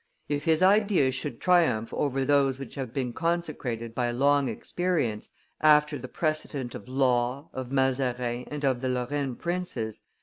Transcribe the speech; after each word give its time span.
If 0.27 0.45
his 0.45 0.63
ideas 0.63 1.13
should 1.13 1.39
triumph 1.39 1.93
over 1.93 2.25
those 2.25 2.57
which 2.57 2.73
have 2.73 2.91
been 2.91 3.13
consecrated 3.13 3.93
by 3.93 4.09
long 4.09 4.49
experience, 4.49 5.29
after 5.61 5.99
the 5.99 6.07
precedent 6.07 6.73
of 6.73 6.87
Law, 6.89 7.51
of 7.53 7.71
Mazarin, 7.71 8.45
and 8.47 8.65
of 8.65 8.81
the 8.81 8.89
Lorraine 8.89 9.35
princes, 9.35 9.97
M. 9.97 10.05